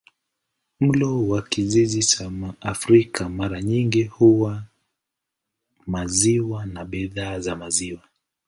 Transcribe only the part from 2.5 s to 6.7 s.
Afrika mara nyingi huwa maziwa